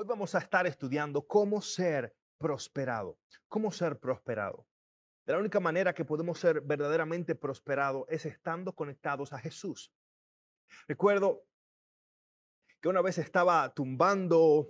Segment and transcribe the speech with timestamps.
[0.00, 4.64] Hoy vamos a estar estudiando cómo ser prosperado, cómo ser prosperado.
[5.26, 9.92] De la única manera que podemos ser verdaderamente prosperados es estando conectados a Jesús.
[10.86, 11.42] Recuerdo
[12.80, 14.68] que una vez estaba tumbando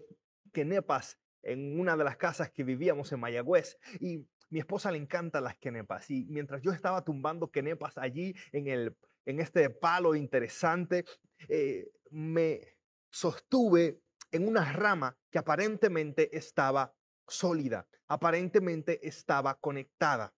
[0.50, 5.44] quenepas en una de las casas que vivíamos en Mayagüez y mi esposa le encantan
[5.44, 11.04] las quenepas y mientras yo estaba tumbando quenepas allí en, el, en este palo interesante,
[11.50, 12.78] eh, me
[13.10, 14.00] sostuve
[14.30, 16.94] en una rama que aparentemente estaba
[17.26, 20.34] sólida, aparentemente estaba conectada.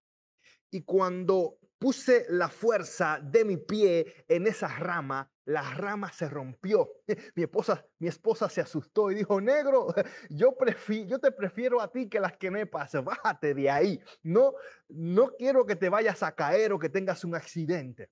[0.70, 6.90] Y cuando puse la fuerza de mi pie en esa rama, la rama se rompió.
[7.34, 9.88] Mi esposa, mi esposa se asustó y dijo, negro,
[10.30, 13.04] yo, prefiero, yo te prefiero a ti que las que me pasen.
[13.04, 14.00] Bájate de ahí.
[14.22, 14.54] No,
[14.88, 18.10] no quiero que te vayas a caer o que tengas un accidente.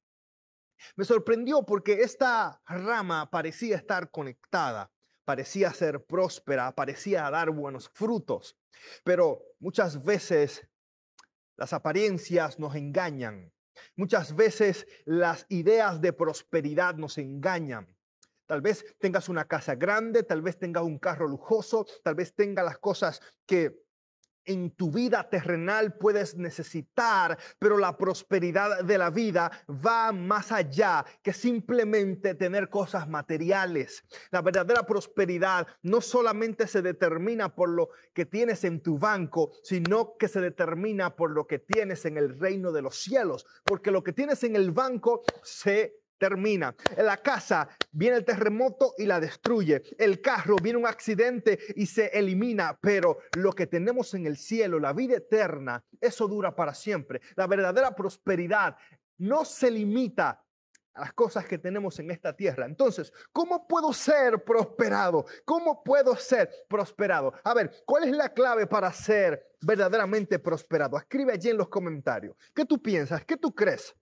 [0.97, 4.91] Me sorprendió porque esta rama parecía estar conectada
[5.29, 8.57] parecía ser próspera, parecía dar buenos frutos,
[9.05, 10.67] pero muchas veces
[11.59, 13.53] las apariencias nos engañan.
[13.95, 17.95] Muchas veces las ideas de prosperidad nos engañan.
[18.47, 22.65] Tal vez tengas una casa grande, tal vez tengas un carro lujoso, tal vez tengas
[22.65, 23.85] las cosas que
[24.49, 31.05] en tu vida terrenal puedes necesitar, pero la prosperidad de la vida va más allá
[31.23, 34.03] que simplemente tener cosas materiales.
[34.31, 40.17] La verdadera prosperidad no solamente se determina por lo que tienes en tu banco, sino
[40.19, 44.03] que se determina por lo que tienes en el reino de los cielos, porque lo
[44.03, 46.75] que tienes en el banco se termina.
[46.97, 49.83] La casa viene el terremoto y la destruye.
[49.99, 52.79] El carro viene un accidente y se elimina.
[52.81, 57.21] Pero lo que tenemos en el cielo, la vida eterna, eso dura para siempre.
[57.37, 58.77] La verdadera prosperidad
[59.19, 60.45] no se limita
[60.95, 62.67] a las cosas que tenemos en esta tierra.
[62.67, 65.27] Entonces, ¿cómo puedo ser prosperado?
[65.45, 67.33] ¿Cómo puedo ser prosperado?
[67.45, 70.97] A ver, ¿cuál es la clave para ser verdaderamente prosperado?
[70.99, 72.37] Escribe allí en los comentarios.
[72.55, 73.25] ¿Qué tú piensas?
[73.25, 73.95] ¿Qué tú crees?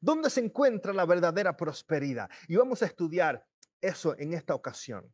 [0.00, 2.30] ¿Dónde se encuentra la verdadera prosperidad?
[2.48, 3.46] Y vamos a estudiar
[3.80, 5.12] eso en esta ocasión.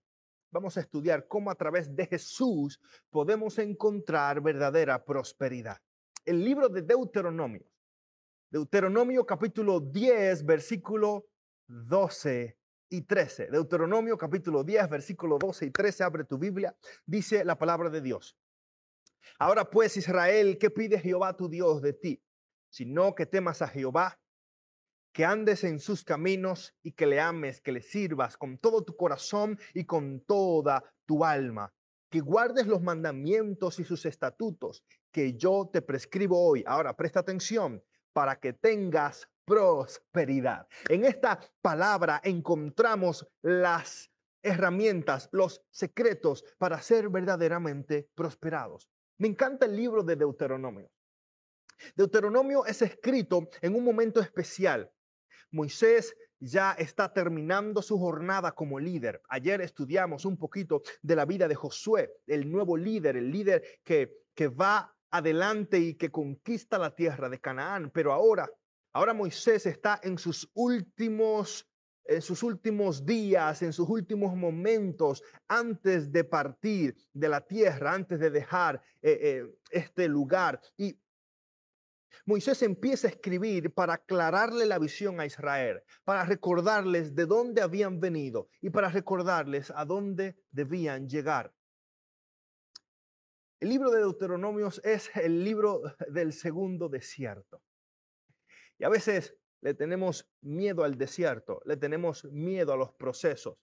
[0.50, 2.80] Vamos a estudiar cómo a través de Jesús
[3.10, 5.78] podemos encontrar verdadera prosperidad.
[6.24, 7.70] El libro de Deuteronomio.
[8.50, 11.26] Deuteronomio capítulo 10, versículo
[11.66, 12.58] 12
[12.88, 13.50] y 13.
[13.50, 16.04] Deuteronomio capítulo 10, versículo 12 y 13.
[16.04, 16.74] Abre tu Biblia.
[17.04, 18.38] Dice la palabra de Dios.
[19.38, 22.22] Ahora pues, Israel, ¿qué pide Jehová tu Dios de ti?
[22.70, 24.18] Sino que temas a Jehová
[25.12, 28.96] que andes en sus caminos y que le ames, que le sirvas con todo tu
[28.96, 31.72] corazón y con toda tu alma,
[32.10, 36.62] que guardes los mandamientos y sus estatutos que yo te prescribo hoy.
[36.66, 37.82] Ahora, presta atención
[38.12, 40.68] para que tengas prosperidad.
[40.88, 44.10] En esta palabra encontramos las
[44.42, 48.88] herramientas, los secretos para ser verdaderamente prosperados.
[49.18, 50.90] Me encanta el libro de Deuteronomio.
[51.94, 54.90] Deuteronomio es escrito en un momento especial
[55.50, 59.20] Moisés ya está terminando su jornada como líder.
[59.28, 64.12] Ayer estudiamos un poquito de la vida de Josué, el nuevo líder, el líder que,
[64.34, 67.90] que va adelante y que conquista la tierra de Canaán.
[67.92, 68.48] Pero ahora,
[68.92, 71.68] ahora Moisés está en sus últimos
[72.08, 78.18] en sus últimos días, en sus últimos momentos, antes de partir de la tierra, antes
[78.18, 80.58] de dejar eh, eh, este lugar.
[80.78, 80.98] Y
[82.24, 88.00] Moisés empieza a escribir para aclararle la visión a Israel, para recordarles de dónde habían
[88.00, 91.52] venido y para recordarles a dónde debían llegar.
[93.60, 97.62] El libro de Deuteronomios es el libro del segundo desierto.
[98.78, 103.58] Y a veces le tenemos miedo al desierto, le tenemos miedo a los procesos,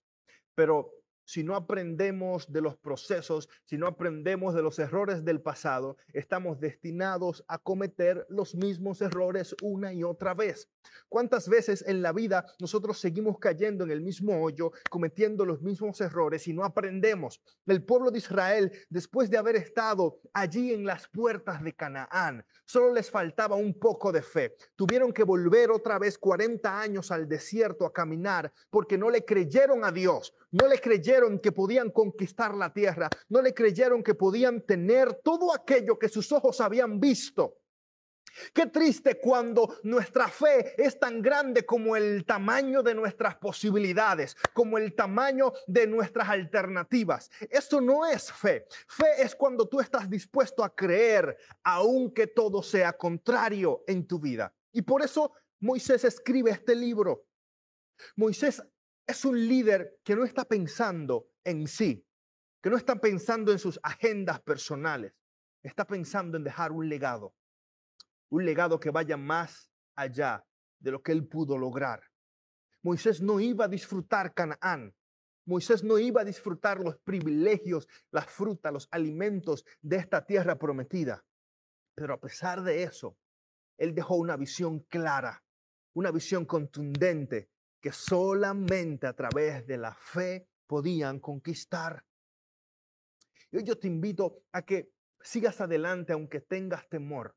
[0.54, 0.92] pero
[1.26, 6.60] si no aprendemos de los procesos, si no aprendemos de los errores del pasado, estamos
[6.60, 10.70] destinados a cometer los mismos errores una y otra vez.
[11.08, 16.00] ¿Cuántas veces en la vida nosotros seguimos cayendo en el mismo hoyo, cometiendo los mismos
[16.00, 17.42] errores y no aprendemos?
[17.66, 22.94] El pueblo de Israel, después de haber estado allí en las puertas de Canaán, solo
[22.94, 24.56] les faltaba un poco de fe.
[24.76, 29.84] Tuvieron que volver otra vez 40 años al desierto a caminar porque no le creyeron
[29.84, 34.60] a Dios, no le creyeron que podían conquistar la tierra, no le creyeron que podían
[34.62, 37.58] tener todo aquello que sus ojos habían visto.
[38.52, 44.76] Qué triste cuando nuestra fe es tan grande como el tamaño de nuestras posibilidades, como
[44.76, 47.30] el tamaño de nuestras alternativas.
[47.48, 48.66] Eso no es fe.
[48.86, 54.52] Fe es cuando tú estás dispuesto a creer, aunque todo sea contrario en tu vida.
[54.72, 57.24] Y por eso Moisés escribe este libro.
[58.16, 58.62] Moisés
[59.06, 62.02] es un líder que no está pensando en sí.
[62.62, 65.14] que no está pensando en sus agendas personales,
[65.62, 67.32] está pensando en dejar un legado,
[68.28, 70.44] un legado que vaya más allá
[70.80, 72.02] de lo que él pudo lograr.
[72.82, 74.92] Moisés no iba a disfrutar Canaán.
[75.44, 81.24] Moisés no iba a disfrutar los privilegios, las frutas, los alimentos de esta tierra prometida.
[81.94, 83.16] Pero a pesar de eso,
[83.78, 85.44] él dejó una visión clara,
[85.94, 87.48] una visión contundente
[87.86, 92.04] que solamente a través de la fe podían conquistar.
[93.52, 94.90] Y hoy yo te invito a que
[95.20, 97.36] sigas adelante aunque tengas temor.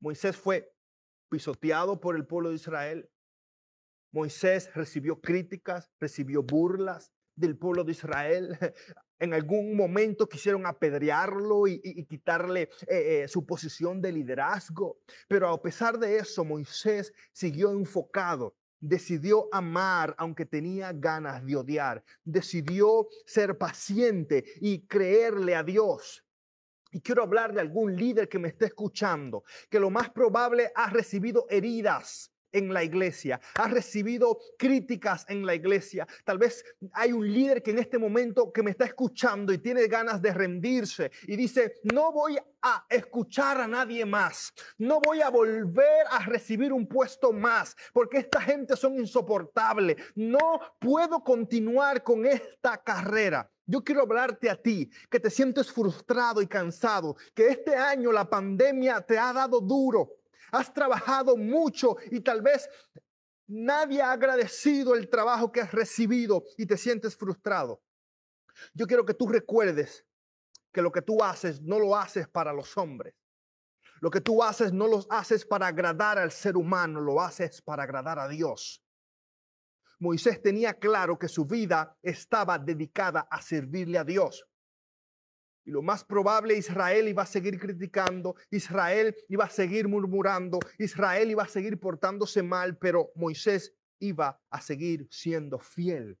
[0.00, 0.74] Moisés fue
[1.28, 3.08] pisoteado por el pueblo de Israel.
[4.12, 8.58] Moisés recibió críticas, recibió burlas del pueblo de Israel.
[9.22, 14.98] En algún momento quisieron apedrearlo y, quitarle eh, eh, su posición de liderazgo.
[15.28, 22.02] Pero a pesar de eso, Moisés siguió enfocado decidió amar aunque tenía ganas de odiar,
[22.24, 26.24] decidió ser paciente y creerle a Dios.
[26.92, 30.90] Y quiero hablar de algún líder que me esté escuchando, que lo más probable ha
[30.90, 36.06] recibido heridas en la iglesia, ha recibido críticas en la iglesia.
[36.24, 39.86] Tal vez hay un líder que en este momento que me está escuchando y tiene
[39.86, 45.30] ganas de rendirse y dice, no voy a escuchar a nadie más, no voy a
[45.30, 52.26] volver a recibir un puesto más, porque esta gente son insoportables, no puedo continuar con
[52.26, 53.50] esta carrera.
[53.66, 58.28] Yo quiero hablarte a ti, que te sientes frustrado y cansado, que este año la
[58.28, 60.19] pandemia te ha dado duro,
[60.52, 62.68] has trabajado mucho y tal vez
[63.46, 67.82] nadie ha agradecido el trabajo que has recibido y te sientes frustrado.
[68.74, 70.04] Yo quiero que tú recuerdes
[70.72, 73.14] que lo que tú haces no lo haces para los hombres.
[74.00, 77.82] Lo que tú haces no lo haces para agradar al ser humano, lo haces para
[77.82, 78.82] agradar a Dios.
[79.98, 84.46] Moisés tenía claro que su vida estaba dedicada a servirle a Dios.
[85.64, 91.30] Y lo más probable, Israel iba a seguir criticando, Israel iba a seguir murmurando, Israel
[91.30, 96.18] iba a seguir portándose mal, pero Moisés iba a seguir siendo fiel.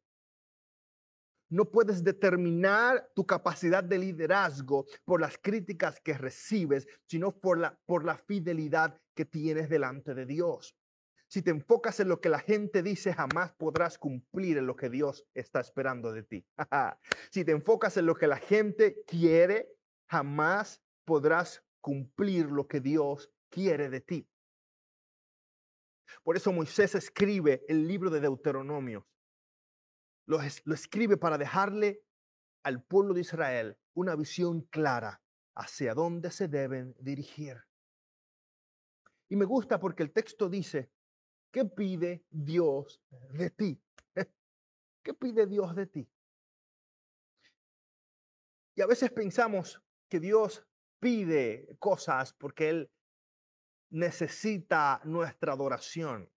[1.48, 7.76] No puedes determinar tu capacidad de liderazgo por las críticas que recibes, sino por la,
[7.86, 10.76] por la fidelidad que tienes delante de Dios.
[11.30, 14.90] Si te enfocas en lo que la gente dice, jamás podrás cumplir en lo que
[14.90, 16.44] Dios está esperando de ti.
[17.30, 19.72] si te enfocas en lo que la gente quiere,
[20.08, 24.28] jamás podrás cumplir lo que Dios quiere de ti.
[26.24, 29.06] Por eso Moisés escribe el libro de Deuteronomio.
[30.26, 32.02] Lo, lo escribe para dejarle
[32.64, 35.22] al pueblo de Israel una visión clara
[35.54, 37.62] hacia dónde se deben dirigir.
[39.28, 40.90] Y me gusta porque el texto dice
[41.50, 43.02] ¿Qué pide Dios
[43.32, 43.82] de ti?
[45.02, 46.08] ¿Qué pide Dios de ti?
[48.76, 50.64] Y a veces pensamos que Dios
[51.00, 52.90] pide cosas porque Él
[53.90, 56.30] necesita nuestra adoración,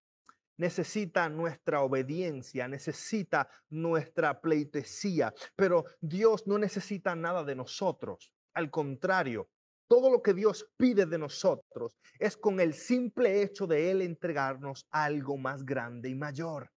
[0.57, 8.33] necesita nuestra obediencia, necesita nuestra pleitesía, pero Dios no necesita nada de nosotros.
[8.53, 9.49] Al contrario,
[9.87, 14.87] todo lo que Dios pide de nosotros es con el simple hecho de Él entregarnos
[14.91, 16.71] algo más grande y mayor.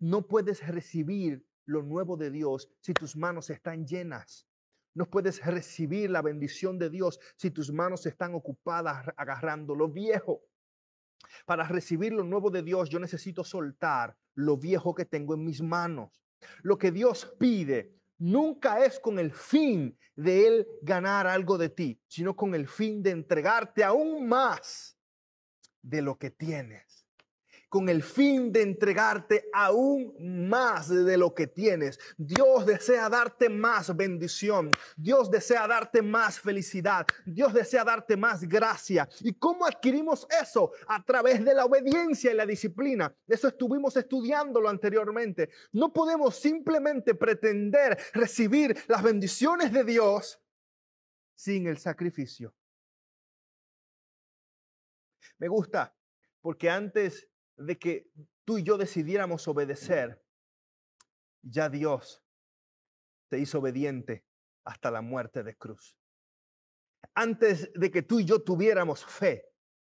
[0.00, 4.46] No puedes recibir lo nuevo de Dios si tus manos están llenas.
[4.94, 10.42] No puedes recibir la bendición de Dios si tus manos están ocupadas agarrando lo viejo.
[11.46, 15.62] Para recibir lo nuevo de Dios, yo necesito soltar lo viejo que tengo en mis
[15.62, 16.22] manos.
[16.62, 22.00] Lo que Dios pide nunca es con el fin de Él ganar algo de ti,
[22.08, 24.98] sino con el fin de entregarte aún más
[25.82, 26.87] de lo que tienes
[27.68, 30.14] con el fin de entregarte aún
[30.48, 31.98] más de lo que tienes.
[32.16, 34.70] Dios desea darte más bendición.
[34.96, 37.06] Dios desea darte más felicidad.
[37.26, 39.08] Dios desea darte más gracia.
[39.20, 40.72] ¿Y cómo adquirimos eso?
[40.86, 43.14] A través de la obediencia y la disciplina.
[43.26, 45.50] Eso estuvimos estudiándolo anteriormente.
[45.72, 50.40] No podemos simplemente pretender recibir las bendiciones de Dios
[51.34, 52.54] sin el sacrificio.
[55.38, 55.94] Me gusta
[56.40, 57.27] porque antes
[57.58, 58.10] de que
[58.44, 60.22] tú y yo decidiéramos obedecer,
[61.42, 62.22] ya Dios
[63.28, 64.24] te hizo obediente
[64.64, 65.96] hasta la muerte de cruz.
[67.14, 69.44] Antes de que tú y yo tuviéramos fe,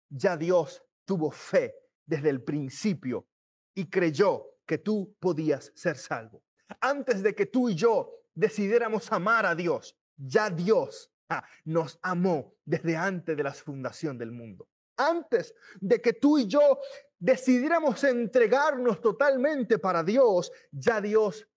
[0.10, 3.28] ya Dios tuvo fe desde el principio
[3.74, 6.44] y creyó que tú podías ser salvo.
[6.80, 12.56] Antes de que tú y yo decidiéramos amar a Dios, ya Dios ah, nos amó
[12.66, 14.68] desde antes de la fundación del mundo.
[14.98, 16.80] Antes de que tú y yo
[17.20, 21.48] decidiéramos entregarnos totalmente para Dios, ya Dios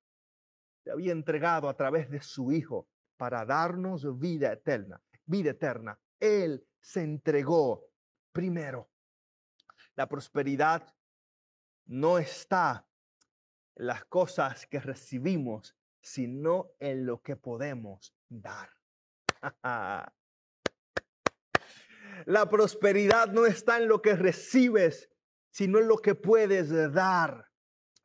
[0.85, 5.99] se había entregado a través de su Hijo para darnos vida eterna, vida eterna.
[6.21, 7.87] Él se entregó
[8.33, 8.89] primero.
[9.97, 10.95] La prosperidad
[11.87, 12.87] no está
[13.77, 18.71] en las cosas que recibimos, sino en lo que podemos dar.
[22.27, 25.09] La prosperidad no está en lo que recibes,
[25.51, 27.49] sino en lo que puedes dar.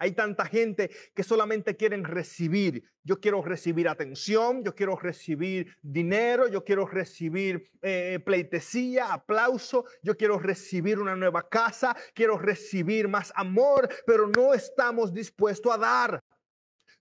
[0.04, 2.84] Hay tanta gente que solamente quieren recibir.
[3.04, 10.18] Yo quiero recibir atención, yo quiero recibir dinero, yo quiero recibir eh, pleitesía, aplauso, yo
[10.18, 16.24] quiero recibir una nueva casa, quiero recibir más amor, pero no estamos dispuestos a dar.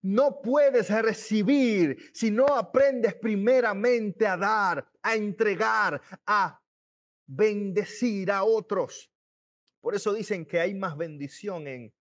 [0.02, 6.60] No puedes recibir si no aprendes primeramente a dar, a entregar, a
[7.26, 9.11] bendecir a otros.
[9.82, 11.92] Por eso dicen que hay más bendición en,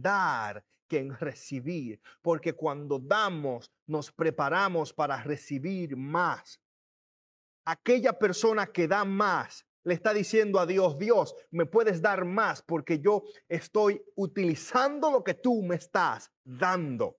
[0.00, 6.58] dar que en recibir, porque cuando damos nos preparamos para recibir más.
[7.66, 12.62] Aquella persona que da más le está diciendo a Dios, Dios, me puedes dar más
[12.62, 17.18] porque yo estoy utilizando lo que tú me estás dando.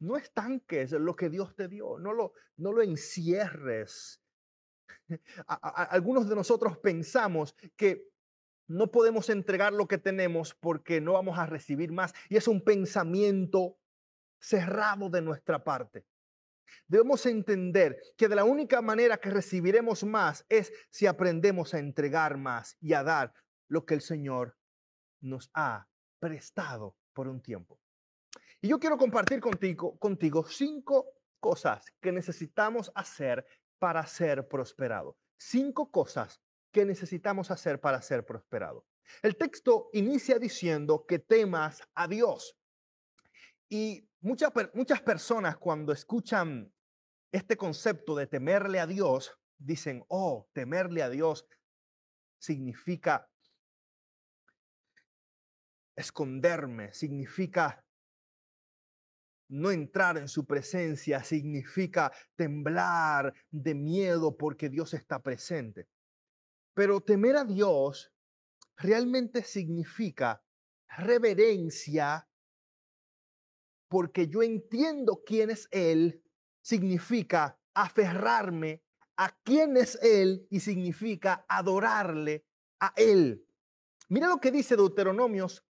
[0.00, 4.20] No estanques lo que Dios te dio, no lo, no lo encierres.
[5.46, 8.13] algunos de nosotros pensamos que
[8.66, 12.14] no podemos entregar lo que tenemos porque no vamos a recibir más.
[12.28, 13.78] Y es un pensamiento
[14.38, 16.06] cerrado de nuestra parte.
[16.86, 22.36] Debemos entender que de la única manera que recibiremos más es si aprendemos a entregar
[22.36, 23.32] más y a dar
[23.68, 24.56] lo que el Señor
[25.20, 27.80] nos ha prestado por un tiempo.
[28.60, 31.06] Y yo quiero compartir contigo, contigo cinco
[31.38, 33.46] cosas que necesitamos hacer
[33.78, 35.16] para ser prosperado.
[35.36, 36.40] Cinco cosas
[36.74, 38.84] que necesitamos hacer para ser prosperado.
[39.22, 42.58] El texto inicia diciendo que temas a Dios.
[43.68, 46.74] Y muchas, muchas personas cuando escuchan
[47.30, 51.46] este concepto de temerle a Dios, dicen, oh, temerle a Dios
[52.38, 53.30] significa
[55.94, 57.84] esconderme, significa
[59.48, 65.88] no entrar en su presencia, significa temblar de miedo porque Dios está presente.
[66.74, 68.12] Pero temer a Dios
[68.76, 70.44] realmente significa
[70.96, 72.28] reverencia
[73.88, 76.22] porque yo entiendo quién es Él,
[76.60, 78.82] significa aferrarme
[79.16, 82.44] a quién es Él y significa adorarle
[82.80, 83.46] a Él.
[84.08, 85.64] Mira lo que dice Deuteronomios,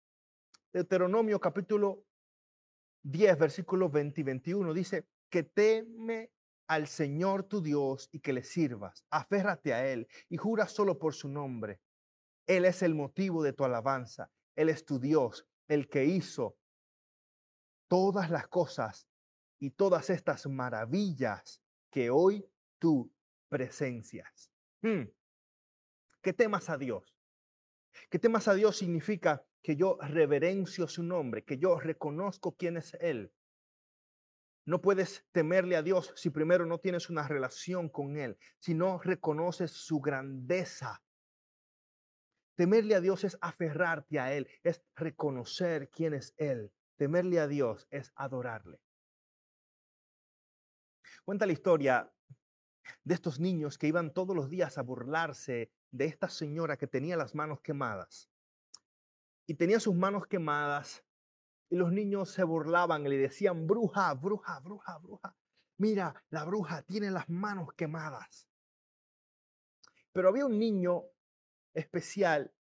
[0.72, 2.04] Deuteronomio capítulo
[3.02, 4.74] 10, versículos 20 y 21.
[4.74, 6.30] Dice que teme
[6.72, 9.04] al Señor tu Dios y que le sirvas.
[9.10, 11.82] Aférrate a Él y jura solo por su nombre.
[12.46, 14.30] Él es el motivo de tu alabanza.
[14.56, 16.56] Él es tu Dios, el que hizo
[17.88, 19.06] todas las cosas
[19.58, 21.60] y todas estas maravillas
[21.90, 22.48] que hoy
[22.78, 23.12] tú
[23.50, 24.50] presencias.
[24.80, 25.10] Hmm.
[26.22, 27.14] ¿Qué temas a Dios?
[28.08, 32.94] ¿Qué temas a Dios significa que yo reverencio su nombre, que yo reconozco quién es
[32.94, 33.30] Él,
[34.64, 38.98] no puedes temerle a Dios si primero no tienes una relación con Él, si no
[38.98, 41.02] reconoces su grandeza.
[42.54, 46.72] Temerle a Dios es aferrarte a Él, es reconocer quién es Él.
[46.96, 48.80] Temerle a Dios es adorarle.
[51.24, 52.12] Cuenta la historia
[53.04, 57.16] de estos niños que iban todos los días a burlarse de esta señora que tenía
[57.16, 58.28] las manos quemadas.
[59.46, 61.04] Y tenía sus manos quemadas
[61.72, 65.34] y los niños se burlaban y le decían, bruja, bruja, bruja, bruja.
[65.78, 68.46] Mira, la bruja tiene las manos quemadas.
[70.12, 71.04] Pero había un niño
[71.72, 72.52] especial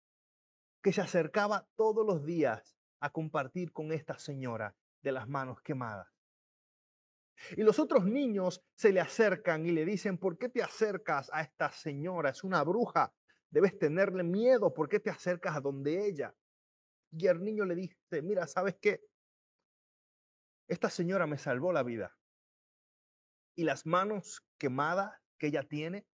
[0.81, 6.07] que se acercaba todos los días a compartir con esta señora de las manos quemadas.
[7.57, 11.41] Y los otros niños se le acercan y le dicen, ¿por qué te acercas a
[11.41, 12.29] esta señora?
[12.29, 13.13] Es una bruja.
[13.49, 14.73] Debes tenerle miedo.
[14.73, 16.33] ¿Por qué te acercas a donde ella?
[17.11, 19.01] Y el niño le dice, mira, ¿sabes qué?
[20.67, 22.17] Esta señora me salvó la vida.
[23.55, 26.07] Y las manos quemadas que ella tiene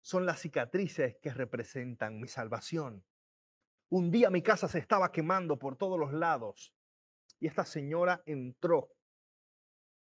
[0.00, 3.04] son las cicatrices que representan mi salvación.
[3.90, 6.72] Un día mi casa se estaba quemando por todos los lados
[7.38, 8.90] y esta señora entró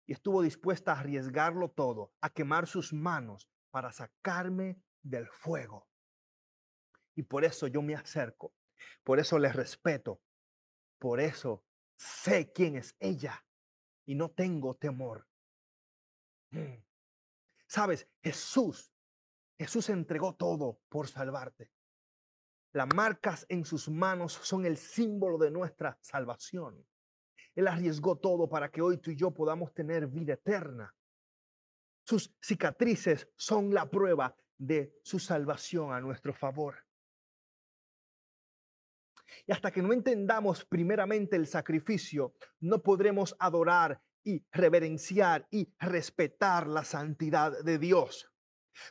[0.05, 5.89] y estuvo dispuesta a arriesgarlo todo, a quemar sus manos para sacarme del fuego.
[7.15, 8.53] Y por eso yo me acerco
[9.05, 10.21] por eso le respeto.
[10.99, 11.65] Por eso
[11.97, 13.45] sé quién es ella
[14.07, 15.27] y no tengo temor.
[16.51, 16.83] Mm.
[17.67, 18.93] Sabes, Jesús,
[19.59, 21.71] Jesús entregó todo por salvarte.
[22.73, 26.87] Las marcas en sus manos son el símbolo de nuestra salvación.
[27.55, 30.95] Él arriesgó todo para que hoy tú y yo podamos tener vida eterna.
[32.05, 36.88] Sus cicatrices son la prueba de su salvación a nuestro favor.
[39.49, 46.67] Y hasta que no entendamos primeramente el sacrificio, no podremos adorar y reverenciar y respetar
[46.67, 48.31] la santidad de Dios.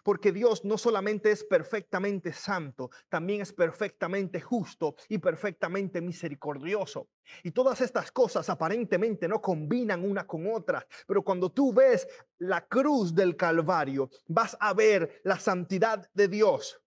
[0.03, 7.07] Porque Dios no solamente es perfectamente santo, también es perfectamente justo y perfectamente misericordioso.
[7.43, 12.07] Y todas estas cosas aparentemente no combinan una con otra, pero cuando tú ves
[12.39, 16.81] la cruz del Calvario, vas a ver la santidad de Dios,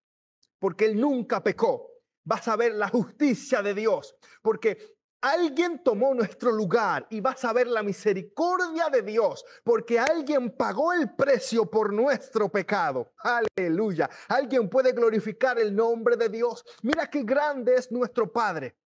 [0.58, 1.89] porque Él nunca pecó.
[2.24, 4.78] Vas a ver la justicia de Dios, porque
[5.22, 10.94] Alguien tomó nuestro lugar y vas a ver la misericordia de Dios, porque alguien pagó
[10.94, 13.12] el precio por nuestro pecado.
[13.18, 14.08] Aleluya.
[14.28, 16.64] Alguien puede glorificar el nombre de Dios.
[16.82, 18.78] Mira qué grande es nuestro Padre,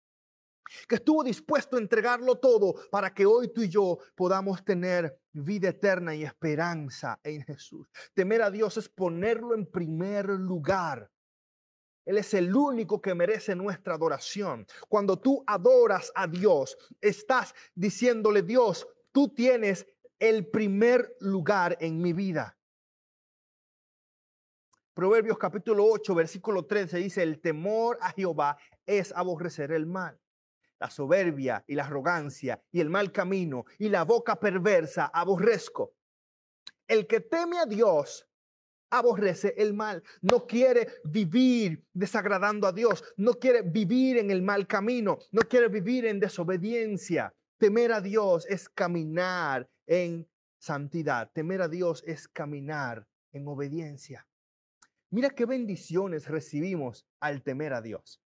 [0.88, 5.70] que estuvo dispuesto a entregarlo todo para que hoy tú y yo podamos tener vida
[5.70, 7.88] eterna y esperanza en Jesús.
[8.16, 11.13] Temer a Dios es ponerlo en primer lugar.
[12.06, 14.68] Él es el único que merece nuestra adoración.
[14.90, 19.86] Cuando tú adoras a Dios, estás diciéndole, Dios, tú tienes
[20.20, 22.58] el primer lugar en mi vida.
[24.94, 30.20] Proverbios capítulo 8, versículo 13 dice, el temor a Jehová es aborrecer el mal.
[30.80, 35.96] La soberbia y la arrogancia y el mal camino y la boca perversa aborrezco.
[36.86, 38.28] El que teme a Dios
[38.94, 44.68] aborrece el mal, no quiere vivir desagradando a Dios, no quiere vivir en el mal
[44.68, 47.34] camino, no quiere vivir en desobediencia.
[47.58, 50.28] Temer a Dios es caminar en
[50.60, 54.28] santidad, temer a Dios es caminar en obediencia.
[55.10, 58.22] Mira qué bendiciones recibimos al temer a Dios.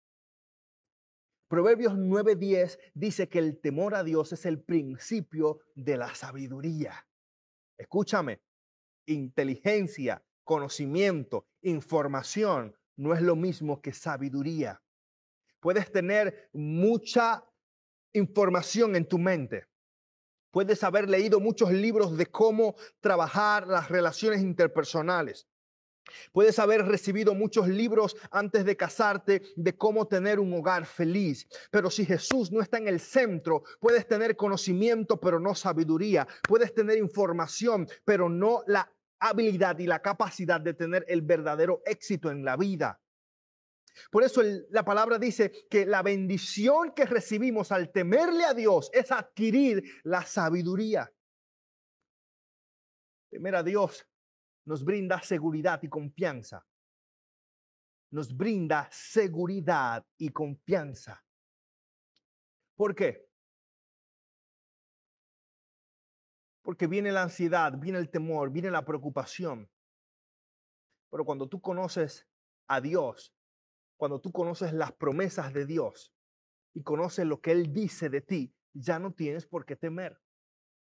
[1.48, 7.08] Proverbios 9:10 dice que el temor a Dios es el principio de la sabiduría.
[7.78, 8.42] Escúchame,
[9.06, 14.82] inteligencia, conocimiento, información, no es lo mismo que sabiduría.
[15.60, 17.44] Puedes tener mucha
[18.14, 19.68] información en tu mente.
[20.52, 25.48] Puedes haber leído muchos libros de cómo trabajar las relaciones interpersonales.
[26.32, 31.48] Puedes haber recibido muchos libros antes de casarte de cómo tener un hogar feliz.
[31.72, 36.28] Pero si Jesús no está en el centro, puedes tener conocimiento, pero no sabiduría.
[36.48, 38.90] Puedes tener información, pero no la
[39.30, 43.02] habilidad y la capacidad de tener el verdadero éxito en la vida.
[44.12, 49.12] Por eso la palabra dice que la bendición que recibimos al temerle a Dios es
[49.12, 51.12] adquirir la sabiduría.
[53.30, 54.06] Temer a Dios
[54.66, 56.66] nos brinda seguridad y confianza.
[58.12, 61.24] Nos brinda seguridad y confianza.
[62.76, 63.25] ¿Por qué?
[66.66, 69.70] Porque viene la ansiedad, viene el temor, viene la preocupación.
[71.12, 72.28] Pero cuando tú conoces
[72.68, 73.36] a Dios,
[73.98, 76.12] cuando tú conoces las promesas de Dios
[76.74, 80.20] y conoces lo que Él dice de ti, ya no tienes por qué temer.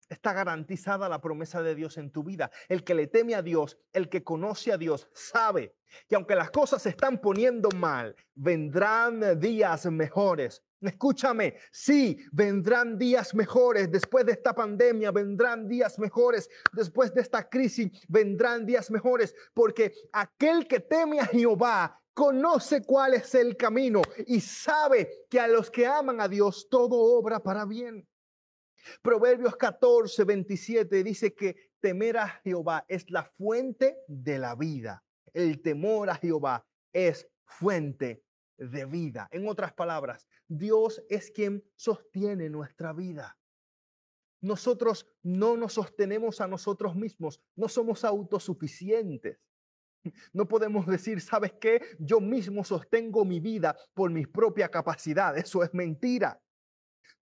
[0.09, 2.51] Está garantizada la promesa de Dios en tu vida.
[2.67, 5.77] El que le teme a Dios, el que conoce a Dios, sabe
[6.09, 10.65] que aunque las cosas se están poniendo mal, vendrán días mejores.
[10.81, 17.47] Escúchame, sí, vendrán días mejores después de esta pandemia, vendrán días mejores después de esta
[17.47, 24.01] crisis, vendrán días mejores, porque aquel que teme a Jehová conoce cuál es el camino
[24.25, 28.07] y sabe que a los que aman a Dios todo obra para bien.
[29.03, 35.03] Proverbios 14, 27 dice que temer a Jehová es la fuente de la vida.
[35.31, 38.23] El temor a Jehová es fuente
[38.69, 39.27] de vida.
[39.31, 43.37] En otras palabras, Dios es quien sostiene nuestra vida.
[44.41, 49.39] Nosotros no nos sostenemos a nosotros mismos, no somos autosuficientes.
[50.33, 51.79] No podemos decir, ¿sabes qué?
[51.99, 55.37] Yo mismo sostengo mi vida por mi propia capacidad.
[55.37, 56.41] Eso es mentira.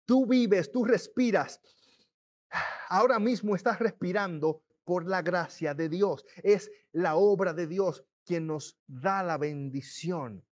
[0.05, 1.59] Tú vives, tú respiras.
[2.87, 6.25] Ahora mismo estás respirando por la gracia de Dios.
[6.41, 10.45] Es la obra de Dios quien nos da la bendición.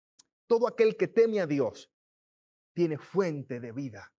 [0.47, 1.91] Todo aquel que teme a Dios
[2.73, 4.13] tiene fuente de vida.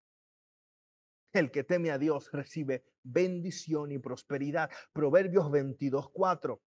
[1.32, 4.70] El que teme a Dios recibe bendición y prosperidad.
[4.92, 6.60] Proverbios 22.4.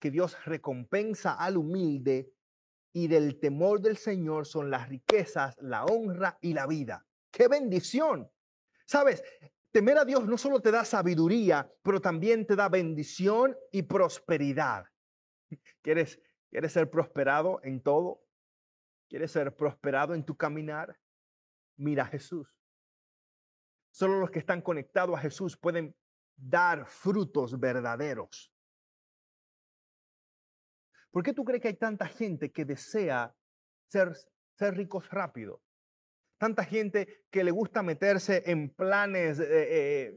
[0.00, 2.32] Que Dios recompensa al humilde
[2.92, 7.06] y del temor del Señor son las riquezas, la honra y la vida.
[7.30, 8.30] ¡Qué bendición!
[8.86, 9.22] Sabes,
[9.70, 14.86] temer a Dios no solo te da sabiduría, pero también te da bendición y prosperidad.
[15.82, 18.27] ¿Quieres, quieres ser prosperado en todo?
[19.08, 20.98] ¿Quieres ser prosperado en tu caminar?
[21.76, 22.54] Mira a Jesús.
[23.90, 25.96] Solo los que están conectados a Jesús pueden
[26.36, 28.52] dar frutos verdaderos.
[31.10, 33.34] ¿Por qué tú crees que hay tanta gente que desea
[33.86, 34.12] ser,
[34.54, 35.62] ser ricos rápido?
[36.38, 40.14] Tanta gente que le gusta meterse en planes de,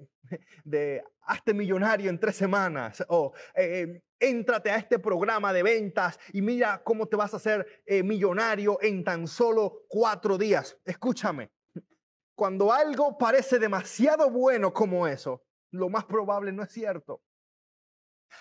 [0.72, 6.42] eh, hazte millonario en tres semanas o eh, éntrate a este programa de ventas y
[6.42, 10.78] mira cómo te vas a hacer eh, millonario en tan solo cuatro días.
[10.86, 11.52] Escúchame,
[12.36, 17.22] cuando algo parece demasiado bueno como eso, lo más probable no es cierto.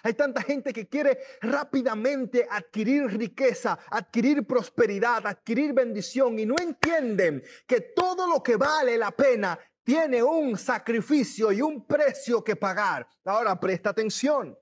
[0.03, 7.43] Hay tanta gente que quiere rápidamente adquirir riqueza, adquirir prosperidad, adquirir bendición y no entienden
[7.67, 13.07] que todo lo que vale la pena tiene un sacrificio y un precio que pagar.
[13.25, 14.57] Ahora presta atención.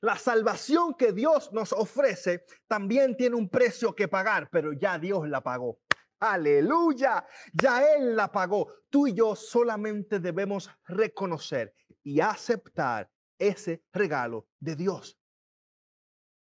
[0.00, 5.28] La salvación que Dios nos ofrece también tiene un precio que pagar, pero ya Dios
[5.28, 5.80] la pagó.
[6.20, 8.68] Aleluya, ya Él la pagó.
[8.88, 13.10] Tú y yo solamente debemos reconocer y aceptar
[13.48, 15.18] ese regalo de Dios.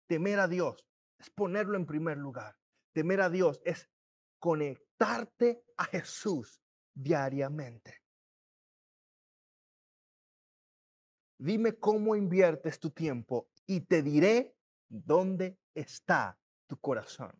[0.06, 0.86] Temer a Dios
[1.18, 2.56] es ponerlo en primer lugar.
[2.92, 3.88] Temer a Dios es
[4.38, 6.60] conectarte a Jesús
[6.94, 8.02] diariamente.
[11.38, 14.54] Dime cómo inviertes tu tiempo y te diré
[14.88, 17.32] dónde está tu corazón.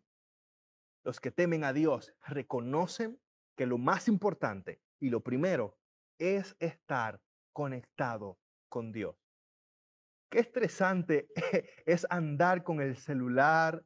[1.03, 3.21] Los que temen a Dios reconocen
[3.55, 5.77] que lo más importante y lo primero
[6.17, 7.21] es estar
[7.53, 9.22] conectado con Dios.
[10.33, 11.27] Qué estresante
[11.85, 13.85] es andar con el celular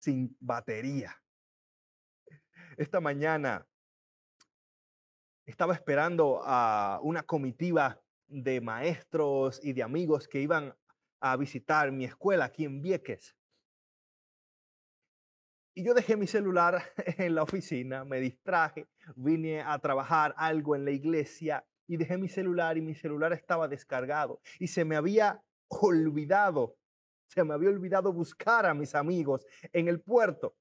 [0.00, 1.14] sin batería.
[2.78, 3.68] Esta mañana
[5.44, 10.74] estaba esperando a una comitiva de maestros y de amigos que iban
[11.20, 13.36] a visitar mi escuela aquí en Vieques.
[15.74, 16.82] Y yo dejé mi celular
[17.18, 22.30] en la oficina, me distraje, vine a trabajar algo en la iglesia y dejé mi
[22.30, 25.42] celular y mi celular estaba descargado y se me había
[25.82, 26.76] olvidado,
[27.28, 30.56] se me había olvidado buscar a mis amigos en el puerto.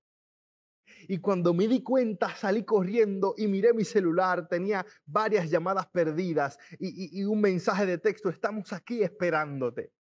[1.08, 4.48] Y cuando me di cuenta, salí corriendo y miré mi celular.
[4.48, 8.30] Tenía varias llamadas perdidas y, un mensaje de texto.
[8.30, 9.94] Estamos aquí esperándote.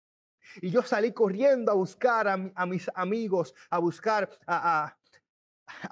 [0.61, 4.97] Y yo salí corriendo a buscar a, mis amigos, a buscar, a,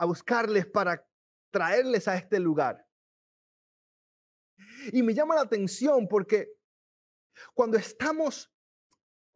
[0.06, 1.06] buscarles para
[1.52, 2.86] traerles a este lugar.
[4.92, 6.52] Y me llama la atención porque
[7.54, 8.52] cuando estamos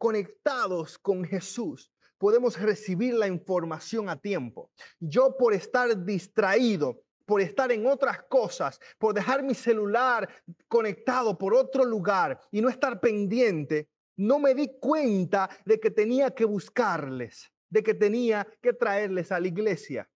[0.04, 4.70] conectados con Jesús, podemos recibir la información a tiempo.
[5.00, 10.28] Yo por estar distraído, por estar en otras cosas, por dejar mi celular
[10.68, 16.34] conectado por otro lugar y no estar pendiente, no me di cuenta de que tenía
[16.34, 20.06] que buscarles, de que tenía que traerles a la iglesia.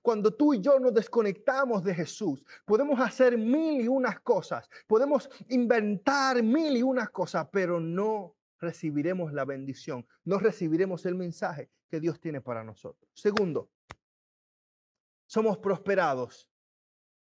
[0.00, 5.28] Cuando tú y yo nos desconectamos de Jesús, podemos hacer mil y unas cosas, podemos
[5.50, 12.00] inventar mil y unas cosas, pero no recibiremos la bendición, no recibiremos el mensaje que
[12.00, 13.10] Dios tiene para nosotros.
[13.12, 13.70] Segundo,
[15.26, 16.48] somos prosperados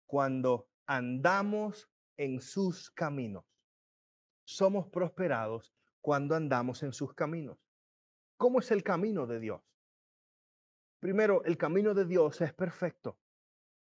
[0.06, 3.44] cuando andamos en sus caminos.
[4.44, 7.58] Somos prosperados cuando andamos en sus caminos.
[8.36, 9.62] ¿Cómo es el camino de Dios?
[11.00, 13.18] Primero, el camino de Dios es perfecto.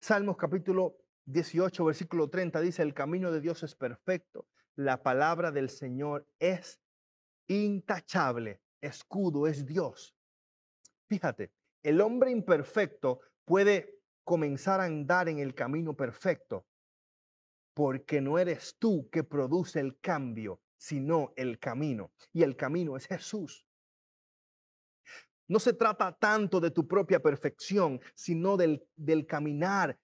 [0.01, 4.47] Salmos capítulo 18, versículo 30 dice, el camino de Dios es perfecto.
[4.75, 6.82] La palabra del Señor es
[7.49, 10.15] intachable escudo es Dios.
[11.09, 11.53] Fíjate,
[11.83, 16.67] el hombre imperfecto puede comenzar a andar en el camino perfecto
[17.75, 22.13] porque no eres tú que produce el cambio, sino el camino.
[22.33, 23.67] Y el camino es Jesús.
[25.49, 29.99] No se trata tanto de tu propia perfección, sino del, del caminar,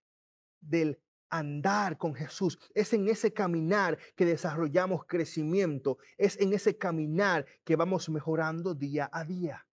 [0.60, 2.58] del andar con Jesús.
[2.74, 5.98] Es en ese caminar que desarrollamos crecimiento.
[6.16, 9.66] Es en ese caminar que vamos mejorando día a día.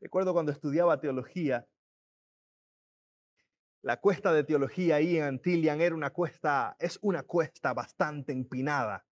[0.00, 1.66] Recuerdo cuando estudiaba teología,
[3.82, 9.04] la cuesta de teología ahí en Antillian era una cuesta, es una cuesta bastante empinada.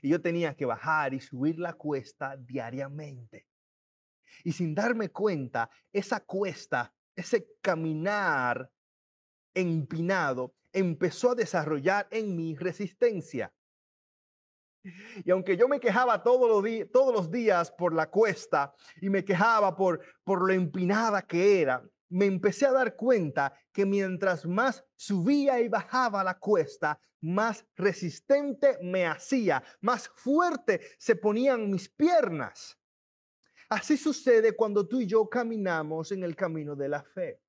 [0.00, 3.46] Y yo tenía que bajar y subir la cuesta diariamente.
[4.44, 8.70] Y sin darme cuenta, esa cuesta ese caminar
[9.54, 13.52] empinado empezó a desarrollar en mi resistencia.
[15.24, 19.24] Y aunque yo me quejaba todos los, todos los días por la cuesta y me
[19.24, 24.84] quejaba por, por lo empinada que era, me empecé a dar cuenta que mientras más
[24.94, 32.78] subía y bajaba la cuesta, más resistente me hacía, más fuerte se ponían mis piernas.
[33.68, 37.40] Así sucede cuando tú y yo caminamos en el camino de la fe.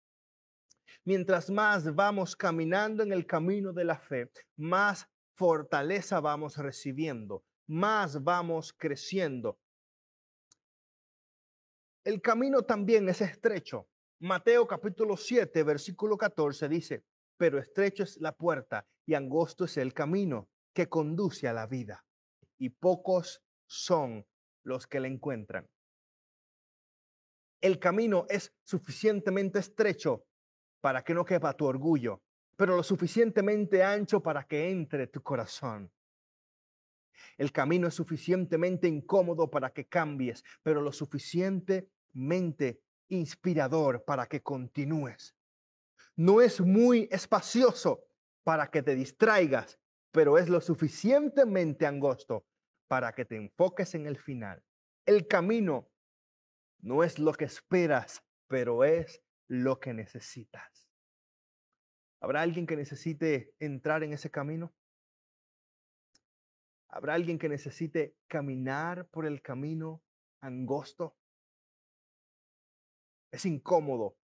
[1.06, 8.22] mientras más vamos caminando en el camino de la fe, más fortaleza vamos recibiendo, más
[8.24, 9.58] vamos creciendo.
[12.04, 13.88] El camino también es estrecho.
[14.20, 17.04] Mateo capítulo 7, versículo 14 dice,
[17.38, 22.06] pero estrecho es la puerta y angosto es el camino que conduce a la vida,
[22.58, 24.26] y pocos son
[24.64, 25.70] los que la encuentran.
[27.62, 30.26] El camino es suficientemente estrecho
[30.80, 32.22] para que no quepa tu orgullo,
[32.56, 35.92] pero lo suficientemente ancho para que entre tu corazón.
[37.38, 45.36] El camino es suficientemente incómodo para que cambies, pero lo suficientemente inspirador para que continúes.
[46.16, 48.04] No es muy espacioso
[48.44, 49.80] para que te distraigas,
[50.12, 52.46] pero es lo suficientemente angosto
[52.88, 54.64] para que te enfoques en el final.
[55.06, 55.90] El camino
[56.80, 60.88] no es lo que esperas, pero es lo que necesitas.
[62.20, 64.74] ¿Habrá alguien que necesite entrar en ese camino?
[66.90, 70.04] ¿Habrá alguien que necesite caminar por el camino
[70.42, 71.16] angosto?
[73.32, 74.18] Es incómodo,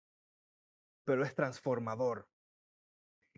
[1.03, 2.27] pero es transformador.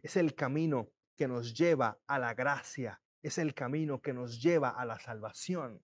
[0.02, 4.70] Es el camino que nos lleva a la gracia, es el camino que nos lleva
[4.70, 5.84] a la salvación.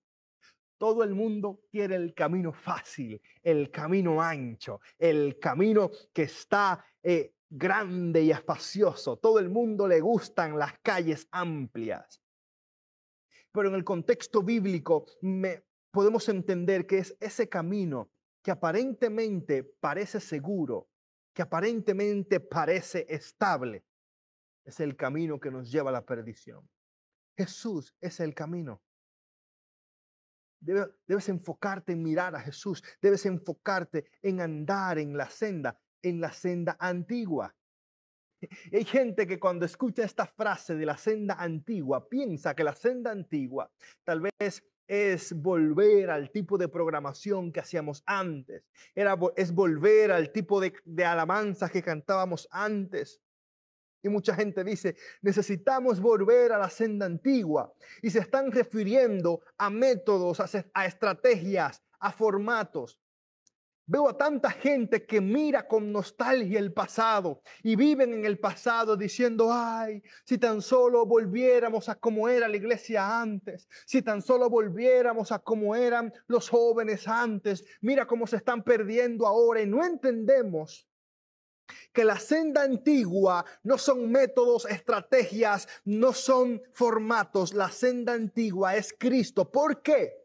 [0.82, 7.36] Todo el mundo quiere el camino fácil, el camino ancho, el camino que está eh,
[7.48, 9.18] grande y espacioso.
[9.18, 12.20] Todo el mundo le gustan las calles amplias.
[13.52, 18.10] Pero en el contexto bíblico me, podemos entender que es ese camino
[18.42, 20.90] que aparentemente parece seguro,
[21.32, 23.86] que aparentemente parece estable,
[24.66, 26.68] es el camino que nos lleva a la perdición.
[27.38, 28.82] Jesús es el camino.
[30.62, 36.32] Debes enfocarte en mirar a Jesús, debes enfocarte en andar en la senda, en la
[36.32, 37.54] senda antigua.
[38.72, 43.12] Hay gente que cuando escucha esta frase de la senda antigua piensa que la senda
[43.12, 43.72] antigua
[44.04, 48.66] tal vez es volver al tipo de programación que hacíamos antes.
[48.94, 53.22] Era, es volver al tipo de, de alabanzas que cantábamos antes.
[54.04, 57.74] Y mucha gente dice, necesitamos volver a la senda antigua.
[58.02, 60.40] Y se están refiriendo a métodos,
[60.74, 63.00] a estrategias, a formatos.
[63.92, 68.96] Veo a tanta gente que mira con nostalgia el pasado y viven en el pasado
[68.96, 74.50] diciendo, ay, si tan solo volviéramos a como era la iglesia antes, si tan solo
[74.50, 79.84] volviéramos a como eran los jóvenes antes, mira cómo se están perdiendo ahora y no
[79.84, 80.88] entendemos
[81.94, 88.96] que la senda antigua no son métodos, estrategias, no son formatos, la senda antigua es
[88.98, 89.52] Cristo.
[89.52, 90.22] ¿Por qué?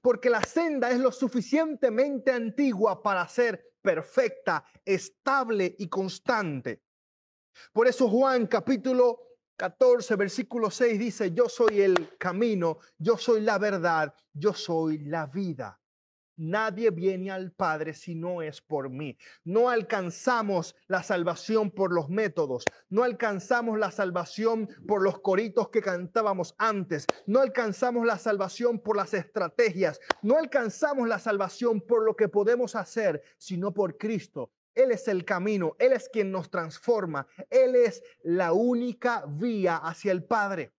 [0.00, 6.82] porque la senda es lo suficientemente antigua para ser perfecta, estable y constante.
[7.72, 13.58] Por eso Juan capítulo 14, versículo 6 dice, yo soy el camino, yo soy la
[13.58, 15.79] verdad, yo soy la vida.
[16.42, 19.18] Nadie viene al Padre si no es por mí.
[19.44, 22.64] No alcanzamos la salvación por los métodos.
[22.88, 27.04] No alcanzamos la salvación por los coritos que cantábamos antes.
[27.26, 30.00] No alcanzamos la salvación por las estrategias.
[30.22, 34.50] No alcanzamos la salvación por lo que podemos hacer, sino por Cristo.
[34.74, 35.76] Él es el camino.
[35.78, 37.26] Él es quien nos transforma.
[37.50, 40.72] Él es la única vía hacia el Padre.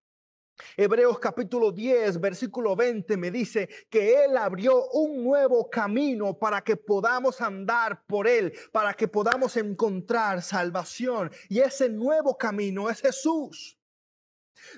[0.78, 6.78] Hebreos capítulo 10, versículo 20 me dice que Él abrió un nuevo camino para que
[6.78, 11.32] podamos andar por Él, para que podamos encontrar salvación.
[11.50, 13.78] Y ese nuevo camino es Jesús.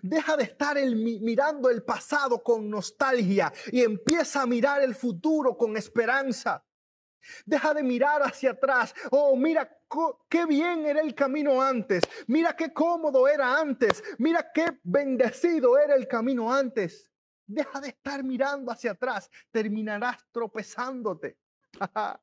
[0.01, 5.75] Deja de estar mirando el pasado con nostalgia y empieza a mirar el futuro con
[5.77, 6.63] esperanza.
[7.45, 8.93] Deja de mirar hacia atrás.
[9.12, 9.69] Oh, mira
[10.29, 12.03] qué bien era el camino antes.
[12.27, 14.03] Mira qué cómodo era antes.
[14.17, 17.12] Mira qué bendecido era el camino antes.
[17.45, 19.29] Deja de estar mirando hacia atrás.
[19.51, 21.38] Terminarás tropezándote.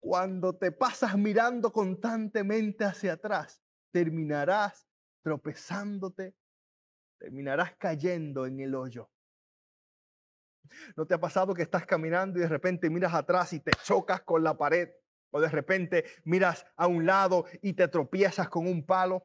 [0.00, 4.86] Cuando te pasas mirando constantemente hacia atrás, terminarás
[5.22, 6.36] tropezándote.
[7.18, 9.10] Terminarás cayendo en el hoyo.
[10.96, 14.22] ¿No te ha pasado que estás caminando y de repente miras atrás y te chocas
[14.22, 14.88] con la pared?
[15.30, 19.24] O de repente miras a un lado y te tropiezas con un palo.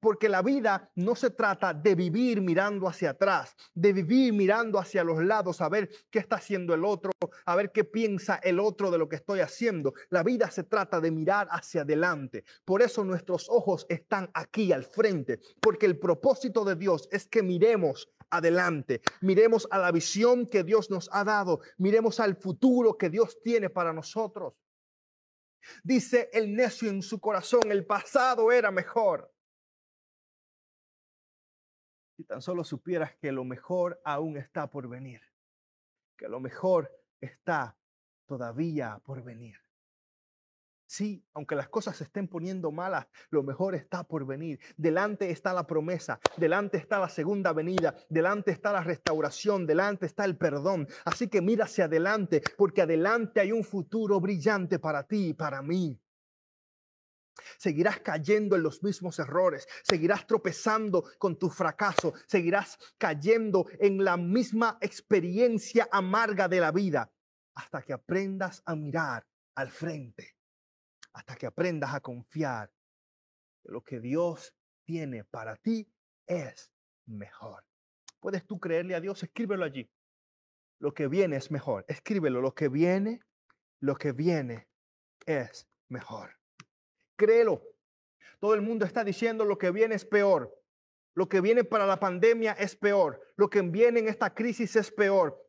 [0.00, 5.04] Porque la vida no se trata de vivir mirando hacia atrás, de vivir mirando hacia
[5.04, 7.10] los lados, a ver qué está haciendo el otro,
[7.44, 9.94] a ver qué piensa el otro de lo que estoy haciendo.
[10.08, 12.44] La vida se trata de mirar hacia adelante.
[12.64, 17.42] Por eso nuestros ojos están aquí al frente, porque el propósito de Dios es que
[17.42, 19.00] miremos adelante.
[19.20, 21.60] Miremos a la visión que Dios nos ha dado.
[21.78, 24.54] Miremos al futuro que Dios tiene para nosotros.
[25.82, 29.32] Dice el necio en su corazón, el pasado era mejor.
[32.16, 35.20] Si tan solo supieras que lo mejor aún está por venir,
[36.16, 37.76] que lo mejor está
[38.26, 39.65] todavía por venir.
[40.88, 44.60] Sí, aunque las cosas se estén poniendo malas, lo mejor está por venir.
[44.76, 50.24] Delante está la promesa, delante está la segunda venida, delante está la restauración, delante está
[50.24, 50.86] el perdón.
[51.04, 55.60] Así que mira hacia adelante, porque adelante hay un futuro brillante para ti y para
[55.60, 56.00] mí.
[57.58, 64.16] Seguirás cayendo en los mismos errores, seguirás tropezando con tu fracaso, seguirás cayendo en la
[64.16, 67.12] misma experiencia amarga de la vida
[67.56, 70.35] hasta que aprendas a mirar al frente
[71.16, 72.70] hasta que aprendas a confiar
[73.62, 75.90] que lo que Dios tiene para ti
[76.26, 76.70] es
[77.06, 77.64] mejor.
[78.20, 79.22] ¿Puedes tú creerle a Dios?
[79.22, 79.90] Escríbelo allí.
[80.78, 81.86] Lo que viene es mejor.
[81.88, 82.42] Escríbelo.
[82.42, 83.22] Lo que viene,
[83.80, 84.68] lo que viene
[85.24, 86.36] es mejor.
[87.16, 87.62] Créelo.
[88.38, 90.54] Todo el mundo está diciendo lo que viene es peor.
[91.14, 93.22] Lo que viene para la pandemia es peor.
[93.36, 95.42] Lo que viene en esta crisis es peor.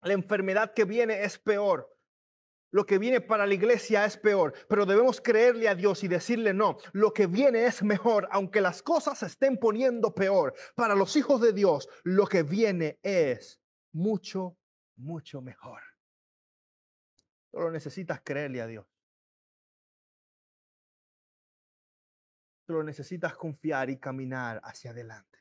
[0.00, 1.92] La enfermedad que viene es peor
[2.72, 6.54] lo que viene para la iglesia es peor, pero debemos creerle a Dios y decirle
[6.54, 10.54] no, lo que viene es mejor, aunque las cosas se estén poniendo peor.
[10.74, 13.60] Para los hijos de Dios, lo que viene es
[13.92, 14.56] mucho,
[14.96, 15.82] mucho mejor.
[17.50, 18.86] Solo necesitas creerle a Dios.
[22.66, 25.40] Solo necesitas confiar y caminar hacia adelante.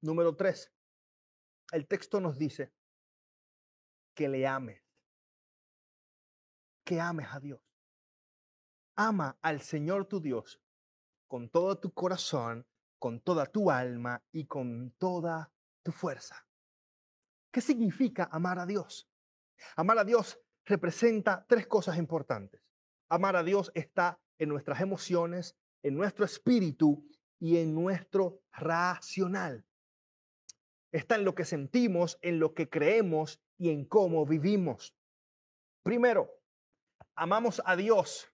[0.00, 0.72] Número tres,
[1.70, 2.72] el texto nos dice
[4.12, 4.83] que le ames
[6.84, 7.60] que ames a Dios.
[8.96, 10.60] Ama al Señor tu Dios
[11.26, 12.66] con todo tu corazón,
[12.98, 16.46] con toda tu alma y con toda tu fuerza.
[17.50, 19.10] ¿Qué significa amar a Dios?
[19.76, 22.62] Amar a Dios representa tres cosas importantes.
[23.08, 27.04] Amar a Dios está en nuestras emociones, en nuestro espíritu
[27.38, 29.66] y en nuestro racional.
[30.92, 34.96] Está en lo que sentimos, en lo que creemos y en cómo vivimos.
[35.82, 36.30] Primero,
[37.16, 38.28] amamos a Dios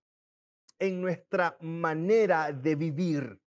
[0.79, 3.41] en nuestra manera de vivir.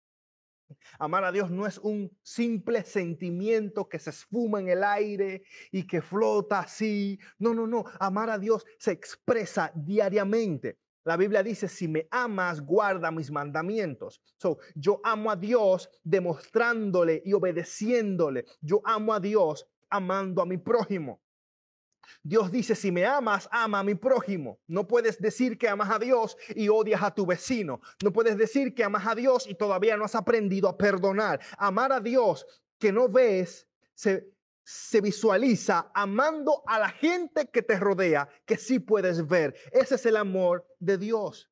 [1.00, 5.86] Amar a Dios no es un simple sentimiento que se esfuma en el aire y
[5.86, 7.20] que flota así.
[7.40, 7.84] No, no, no.
[8.00, 10.80] Amar a Dios se expresa diariamente.
[11.06, 14.22] La Biblia dice, si me amas, guarda mis mandamientos.
[14.38, 18.46] So, yo amo a Dios demostrándole y obedeciéndole.
[18.62, 21.22] Yo amo a Dios amando a mi prójimo.
[22.22, 24.60] Dios dice, si me amas, ama a mi prójimo.
[24.68, 27.82] No puedes decir que amas a Dios y odias a tu vecino.
[28.04, 31.40] No puedes decir que amas a Dios y todavía no has aprendido a perdonar.
[31.58, 32.46] Amar a Dios
[32.80, 38.80] que no ves se, se visualiza amando a la gente que te rodea, que sí
[38.80, 39.56] puedes ver.
[39.72, 41.50] Ese es el amor de Dios.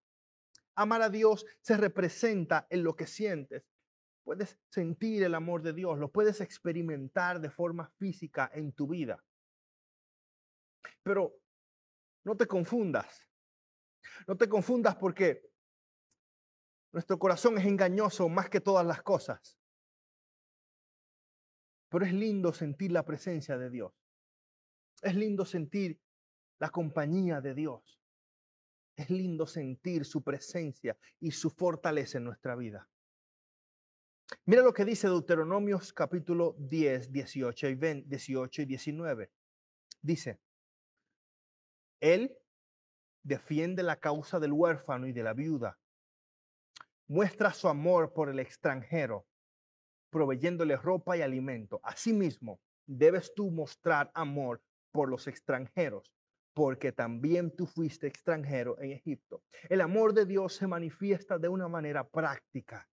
[0.76, 3.64] Amar a Dios se representa en lo que sientes.
[4.24, 9.24] Puedes sentir el amor de Dios, lo puedes experimentar de forma física en tu vida.
[11.04, 11.36] Pero
[12.24, 13.28] no te confundas.
[14.28, 15.42] No te confundas porque
[16.92, 19.58] nuestro corazón es engañoso más que todas las cosas.
[21.90, 23.94] Pero es lindo sentir la presencia de Dios.
[25.02, 26.00] Es lindo sentir
[26.60, 28.00] la compañía de Dios.
[28.96, 32.88] Es lindo sentir su presencia y su fortaleza en nuestra vida.
[34.46, 39.32] Mira lo que dice Deuteronomios capítulo 10, 18 y, 18 y 19.
[40.02, 40.40] Dice,
[42.02, 42.38] él
[43.24, 45.78] defiende la causa del huérfano y de la viuda.
[47.08, 49.28] Muestra su amor por el extranjero,
[50.10, 51.80] proveyéndole ropa y alimento.
[51.84, 54.62] Asimismo, debes tú mostrar amor
[54.92, 56.12] por los extranjeros,
[56.54, 59.44] porque también tú fuiste extranjero en Egipto.
[59.70, 62.90] El amor de Dios se manifiesta de una manera práctica.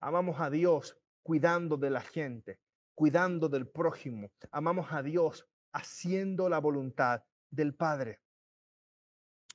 [0.00, 2.58] Amamos a Dios cuidando de la gente,
[2.94, 4.30] cuidando del prójimo.
[4.50, 8.20] Amamos a Dios haciendo la voluntad del Padre.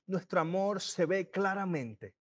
[0.06, 2.16] Nuestro amor se ve claramente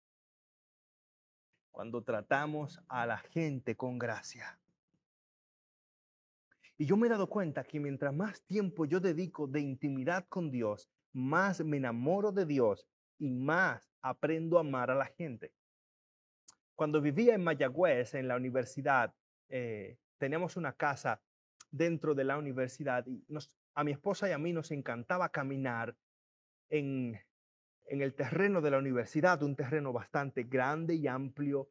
[1.71, 4.59] cuando tratamos a la gente con gracia.
[6.79, 10.51] Y yo me he dado cuenta que mientras más tiempo yo dedico de intimidad con
[10.51, 12.87] Dios, más me enamoro de Dios
[13.19, 15.53] y más aprendo a amar a la gente.
[16.75, 19.15] Cuando vivía en Mayagüez, en la universidad,
[19.49, 21.23] eh, teníamos una casa
[21.71, 25.95] dentro de la universidad y nos a mi esposa y a mí nos encantaba caminar
[26.71, 27.21] en,
[27.85, 31.69] en el terreno de la universidad, un terreno bastante grande y amplio.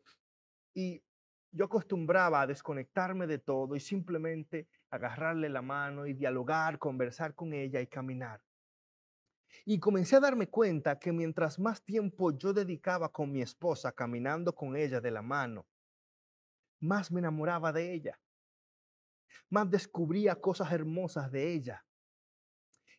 [0.74, 1.04] Y
[1.52, 7.54] yo acostumbraba a desconectarme de todo y simplemente agarrarle la mano y dialogar, conversar con
[7.54, 8.42] ella y caminar.
[9.66, 14.54] Y comencé a darme cuenta que mientras más tiempo yo dedicaba con mi esposa, caminando
[14.54, 15.66] con ella de la mano,
[16.82, 18.20] más me enamoraba de ella,
[19.50, 21.86] más descubría cosas hermosas de ella.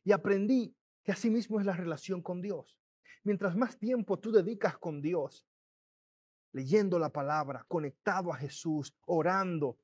[0.07, 2.79] Y aprendí que así mismo es la relación con Dios.
[3.25, 5.45] Mientras más tiempo tú dedicas con Dios,
[6.53, 9.81] leyendo la palabra, conectado a Jesús, orando,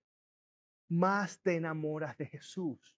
[0.88, 2.96] más te enamoras de Jesús.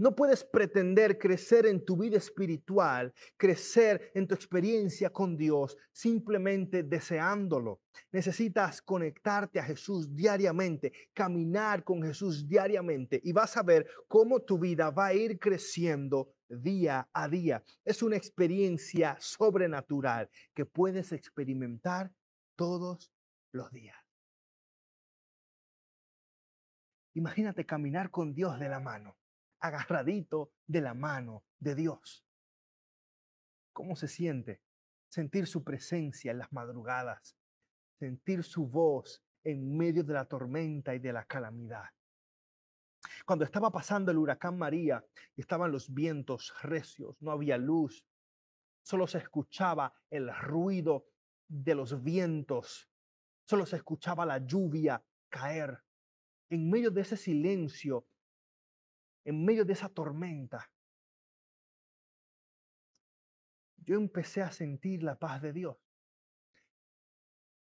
[0.00, 6.82] No puedes pretender crecer en tu vida espiritual, crecer en tu experiencia con Dios simplemente
[6.82, 7.82] deseándolo.
[8.10, 14.58] Necesitas conectarte a Jesús diariamente, caminar con Jesús diariamente y vas a ver cómo tu
[14.58, 17.62] vida va a ir creciendo día a día.
[17.84, 22.10] Es una experiencia sobrenatural que puedes experimentar
[22.56, 23.12] todos
[23.52, 23.98] los días.
[27.12, 29.19] Imagínate caminar con Dios de la mano
[29.60, 32.24] agarradito de la mano de Dios.
[33.72, 34.60] ¿Cómo se siente?
[35.08, 37.36] Sentir su presencia en las madrugadas,
[37.98, 41.88] sentir su voz en medio de la tormenta y de la calamidad.
[43.24, 45.04] Cuando estaba pasando el huracán María
[45.36, 48.04] y estaban los vientos recios, no había luz,
[48.82, 51.06] solo se escuchaba el ruido
[51.48, 52.88] de los vientos,
[53.44, 55.82] solo se escuchaba la lluvia caer.
[56.50, 58.06] En medio de ese silencio
[59.24, 60.70] en medio de esa tormenta,
[63.76, 65.76] yo empecé a sentir la paz de Dios.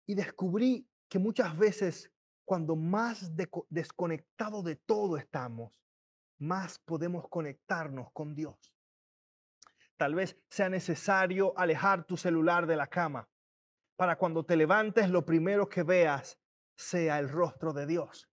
[0.05, 2.11] Y descubrí que muchas veces
[2.45, 3.33] cuando más
[3.69, 5.73] desconectado de todo estamos,
[6.39, 8.73] más podemos conectarnos con Dios.
[9.97, 13.27] Tal vez sea necesario alejar tu celular de la cama
[13.95, 16.39] para cuando te levantes lo primero que veas
[16.75, 18.29] sea el rostro de Dios.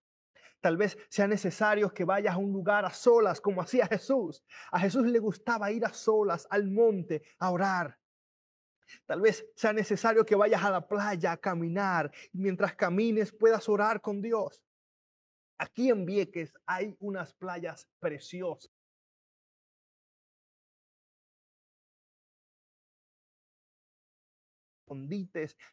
[0.65, 4.43] Tal vez sea necesario que vayas a un lugar a solas, como hacía Jesús.
[4.73, 7.99] A Jesús le gustaba ir a solas al monte a orar.
[9.05, 13.69] Tal vez sea necesario que vayas a la playa a caminar y mientras camines puedas
[13.69, 14.63] orar con Dios.
[15.59, 18.73] Aquí en Vieques hay unas playas preciosas.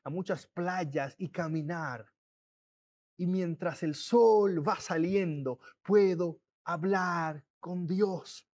[0.03, 2.11] A muchas playas y caminar
[3.21, 8.49] y mientras el sol va saliendo, puedo hablar con Dios.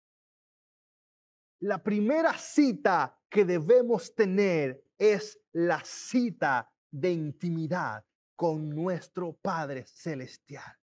[1.61, 8.03] La primera cita que debemos tener es la cita de intimidad
[8.35, 10.77] con nuestro Padre Celestial.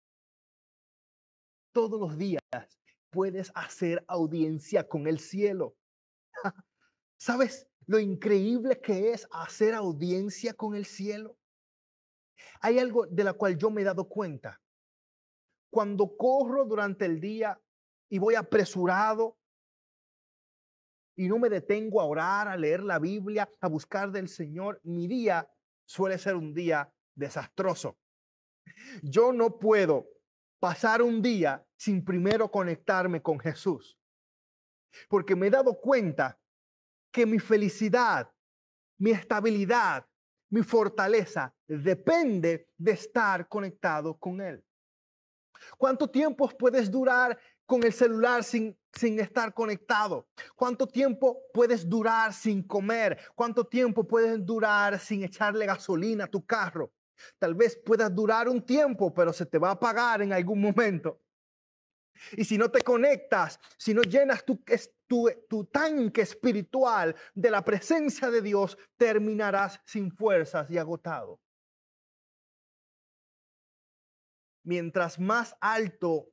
[1.74, 2.44] Todos los días
[3.10, 5.76] puedes hacer audiencia con el cielo.
[7.18, 11.41] ¿Sabes lo increíble que es hacer audiencia con el cielo?
[12.62, 14.62] Hay algo de la cual yo me he dado cuenta.
[15.72, 17.60] Cuando corro durante el día
[18.10, 19.38] y voy apresurado
[21.16, 25.08] y no me detengo a orar, a leer la Biblia, a buscar del Señor, mi
[25.08, 25.50] día
[25.86, 27.98] suele ser un día desastroso.
[29.02, 30.08] Yo no puedo
[30.60, 33.98] pasar un día sin primero conectarme con Jesús.
[35.10, 36.40] Porque me he dado cuenta
[37.12, 38.32] que mi felicidad,
[39.00, 40.06] mi estabilidad,
[40.52, 44.64] mi fortaleza depende de estar conectado con Él.
[45.78, 50.28] ¿Cuánto tiempo puedes durar con el celular sin, sin estar conectado?
[50.56, 53.18] ¿Cuánto tiempo puedes durar sin comer?
[53.34, 56.92] ¿Cuánto tiempo puedes durar sin echarle gasolina a tu carro?
[57.40, 61.22] Tal vez puedas durar un tiempo, pero se te va a apagar en algún momento.
[62.34, 64.62] Y si no te conectas, si no llenas tu,
[65.50, 71.42] tu, tanque espiritual de la presencia de Dios, terminarás sin fuerzas y agotado.
[74.64, 76.30] Mientras más alto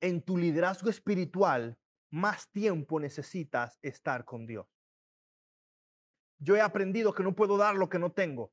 [0.00, 1.76] en tu liderazgo espiritual,
[2.10, 4.68] más tiempo necesitas estar con Dios.
[6.38, 8.52] Yo he aprendido que no puedo dar lo que no tengo.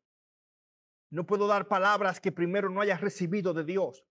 [1.11, 4.03] No puedo dar palabras que primero no hayas recibido de Dios.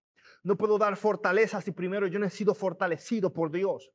[0.45, 3.91] No puedo dar fortaleza si primero yo no he sido fortalecido por Dios.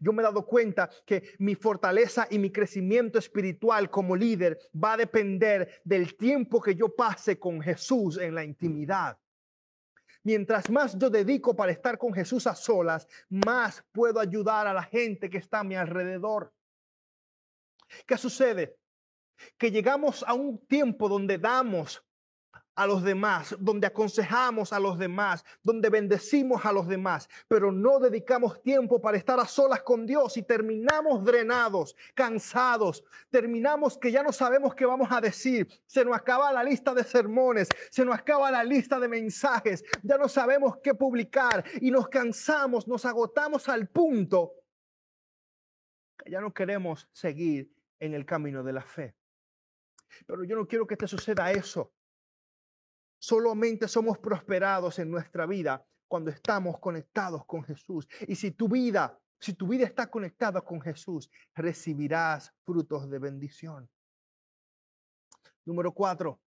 [0.00, 4.94] Yo me he dado cuenta que mi fortaleza y mi crecimiento espiritual como líder va
[4.94, 9.18] a depender del tiempo que yo pase con Jesús en la intimidad.
[10.24, 14.84] Mientras más yo dedico para estar con Jesús a solas, más puedo ayudar a la
[14.84, 16.52] gente que está a mi alrededor.
[18.06, 18.78] ¿Qué sucede?
[19.58, 22.04] Que llegamos a un tiempo donde damos
[22.74, 27.98] a los demás, donde aconsejamos a los demás, donde bendecimos a los demás, pero no
[27.98, 34.22] dedicamos tiempo para estar a solas con Dios y terminamos drenados, cansados, terminamos que ya
[34.22, 38.16] no sabemos qué vamos a decir, se nos acaba la lista de sermones, se nos
[38.16, 43.68] acaba la lista de mensajes, ya no sabemos qué publicar y nos cansamos, nos agotamos
[43.68, 44.54] al punto
[46.26, 49.16] Ya no queremos seguir en el camino de la fe.
[50.26, 51.92] Pero yo no quiero que te suceda eso.
[53.22, 58.08] Solamente somos prosperados en nuestra vida cuando estamos conectados con Jesús.
[58.26, 63.88] Y si tu vida, si tu vida está conectada con Jesús, recibirás frutos de bendición.
[65.64, 66.42] Número cuatro,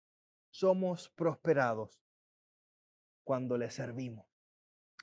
[0.50, 2.00] somos prosperados
[3.22, 4.26] cuando le servimos.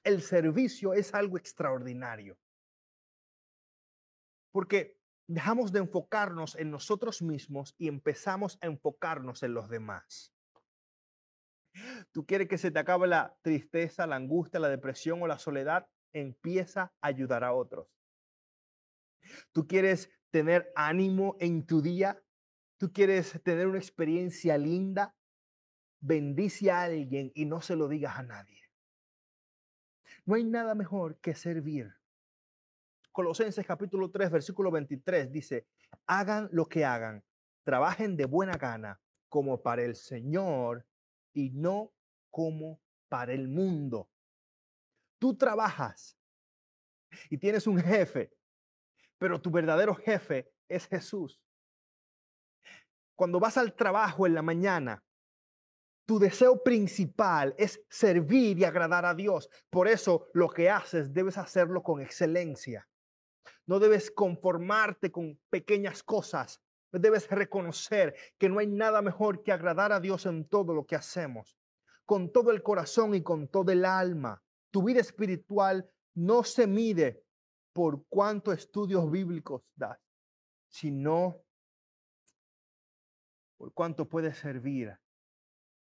[0.03, 2.36] El servicio es algo extraordinario.
[4.51, 4.97] Porque
[5.28, 10.34] dejamos de enfocarnos en nosotros mismos y empezamos a enfocarnos en los demás.
[12.11, 15.88] Tú quieres que se te acabe la tristeza, la angustia, la depresión o la soledad,
[16.13, 17.88] empieza a ayudar a otros.
[19.51, 22.21] Tú quieres tener ánimo en tu día,
[22.77, 25.15] tú quieres tener una experiencia linda,
[25.99, 28.61] bendice a alguien y no se lo digas a nadie.
[30.25, 31.93] No hay nada mejor que servir.
[33.11, 35.67] Colosenses capítulo 3, versículo 23 dice,
[36.07, 37.23] hagan lo que hagan,
[37.63, 40.86] trabajen de buena gana como para el Señor
[41.34, 41.93] y no
[42.30, 44.09] como para el mundo.
[45.19, 46.17] Tú trabajas
[47.30, 48.32] y tienes un jefe,
[49.17, 51.41] pero tu verdadero jefe es Jesús.
[53.15, 55.03] Cuando vas al trabajo en la mañana,
[56.05, 59.49] tu deseo principal es servir y agradar a Dios.
[59.69, 62.88] Por eso lo que haces debes hacerlo con excelencia.
[63.67, 66.61] No debes conformarte con pequeñas cosas.
[66.91, 70.95] Debes reconocer que no hay nada mejor que agradar a Dios en todo lo que
[70.95, 71.57] hacemos,
[72.05, 74.41] con todo el corazón y con todo el alma.
[74.71, 77.23] Tu vida espiritual no se mide
[77.73, 79.99] por cuántos estudios bíblicos das,
[80.67, 81.43] sino
[83.57, 84.97] por cuánto puedes servir,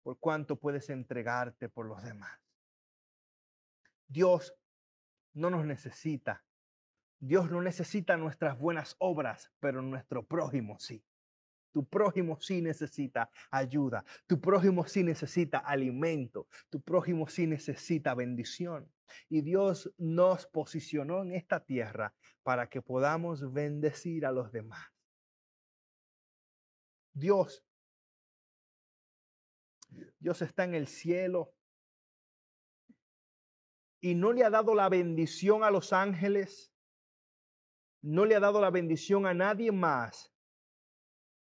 [0.02, 2.40] por cuánto puedes entregarte por los demás.
[4.08, 4.56] Dios
[5.34, 6.45] no nos necesita
[7.20, 11.04] Dios no necesita nuestras buenas obras, pero nuestro prójimo sí.
[11.72, 14.06] Tu prójimo sí necesita ayuda.
[14.28, 16.48] Tu prójimo sí necesita alimento.
[16.70, 18.90] Tu prójimo sí necesita bendición.
[19.28, 22.14] Y Dios nos posicionó en esta tierra
[22.44, 24.88] para que podamos bendecir a los demás.
[27.14, 27.64] Dios,
[30.20, 31.54] Dios está en el cielo
[34.02, 36.72] y no le ha dado la bendición a los ángeles
[38.06, 40.32] no le ha dado la bendición a nadie más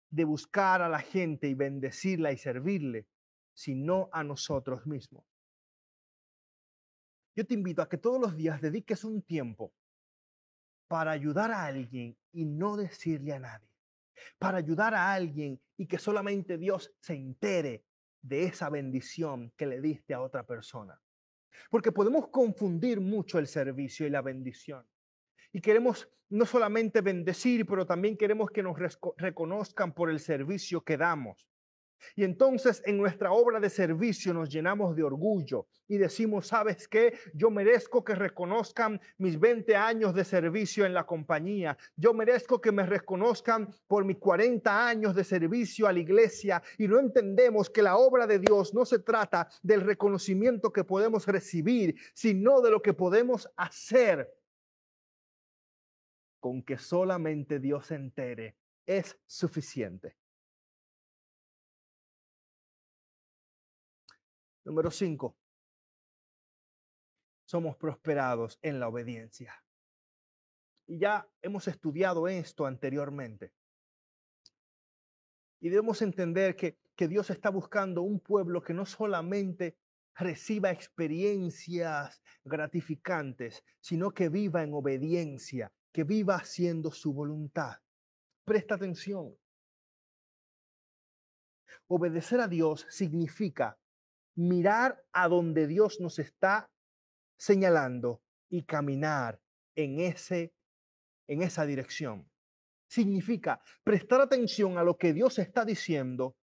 [0.09, 3.07] de buscar a la gente y bendecirla y servirle,
[3.53, 5.23] sino a nosotros mismos.
[7.33, 9.73] Yo te invito a que todos los días dediques un tiempo
[10.89, 13.69] para ayudar a alguien y no decirle a nadie.
[14.37, 17.85] Para ayudar a alguien y que solamente Dios se entere
[18.21, 21.01] de esa bendición que le diste a otra persona.
[21.69, 24.85] Porque podemos confundir mucho el servicio y la bendición.
[25.51, 28.77] Y queremos no solamente bendecir, pero también queremos que nos
[29.17, 31.49] reconozcan por el servicio que damos.
[32.15, 37.13] Y entonces en nuestra obra de servicio nos llenamos de orgullo y decimos, ¿sabes qué?
[37.33, 41.77] Yo merezco que reconozcan mis 20 años de servicio en la compañía.
[41.95, 46.61] Yo merezco que me reconozcan por mis 40 años de servicio a la iglesia.
[46.77, 51.25] Y no entendemos que la obra de Dios no se trata del reconocimiento que podemos
[51.27, 54.38] recibir, sino de lo que podemos hacer
[56.39, 60.17] con que solamente Dios se entere es suficiente.
[64.65, 65.37] Número cinco.
[67.45, 69.63] Somos prosperados en la obediencia.
[70.87, 73.53] Y ya hemos estudiado esto anteriormente.
[75.59, 79.77] Y debemos entender que, que Dios está buscando un pueblo que no solamente
[80.15, 87.77] reciba experiencias gratificantes, sino que viva en obediencia, que viva haciendo su voluntad.
[88.45, 89.35] Presta atención.
[91.87, 93.77] Obedecer a Dios significa
[94.35, 96.69] mirar a donde Dios nos está
[97.37, 99.41] señalando y caminar
[99.75, 100.53] en ese
[101.29, 102.27] en esa dirección.
[102.87, 106.35] Significa prestar atención a lo que Dios está diciendo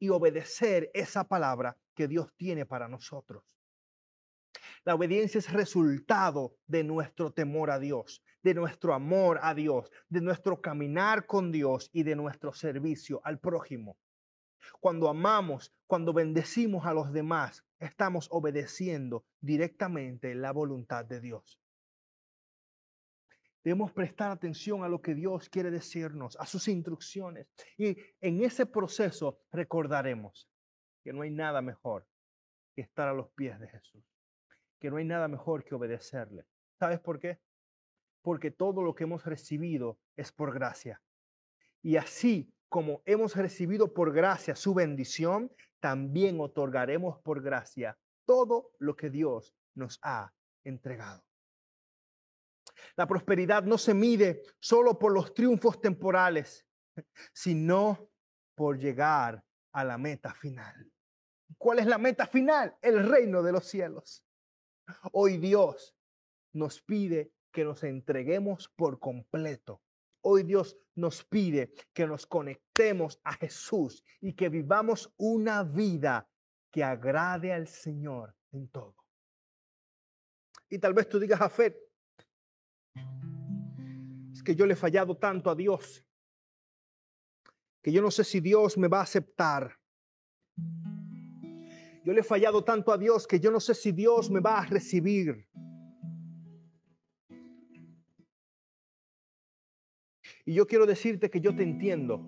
[0.00, 3.44] y obedecer esa palabra que Dios tiene para nosotros.
[4.84, 10.20] La obediencia es resultado de nuestro temor a Dios, de nuestro amor a Dios, de
[10.20, 13.96] nuestro caminar con Dios y de nuestro servicio al prójimo.
[14.80, 21.60] Cuando amamos, cuando bendecimos a los demás, estamos obedeciendo directamente la voluntad de Dios.
[23.64, 27.46] Debemos prestar atención a lo que Dios quiere decirnos, a sus instrucciones.
[27.78, 30.48] Y en ese proceso recordaremos
[31.04, 32.06] que no hay nada mejor
[32.74, 34.02] que estar a los pies de Jesús
[34.82, 36.44] que no hay nada mejor que obedecerle.
[36.76, 37.38] ¿Sabes por qué?
[38.22, 41.02] Porque todo lo que hemos recibido es por gracia.
[41.82, 48.96] Y así como hemos recibido por gracia su bendición, también otorgaremos por gracia todo lo
[48.96, 50.32] que Dios nos ha
[50.64, 51.22] entregado.
[52.96, 56.66] La prosperidad no se mide solo por los triunfos temporales,
[57.32, 58.10] sino
[58.54, 60.90] por llegar a la meta final.
[61.58, 62.76] ¿Cuál es la meta final?
[62.80, 64.24] El reino de los cielos.
[65.12, 65.96] Hoy Dios
[66.52, 69.82] nos pide que nos entreguemos por completo.
[70.22, 76.28] Hoy Dios nos pide que nos conectemos a Jesús y que vivamos una vida
[76.70, 78.96] que agrade al Señor en todo.
[80.68, 81.76] Y tal vez tú digas a fe,
[84.32, 86.04] es que yo le he fallado tanto a Dios,
[87.82, 89.78] que yo no sé si Dios me va a aceptar.
[92.04, 94.60] Yo le he fallado tanto a Dios que yo no sé si Dios me va
[94.60, 95.48] a recibir.
[100.44, 102.26] Y yo quiero decirte que yo te entiendo.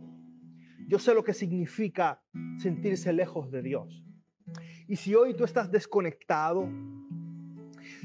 [0.87, 2.23] Yo sé lo que significa
[2.59, 4.05] sentirse lejos de Dios.
[4.87, 6.69] Y si hoy tú estás desconectado,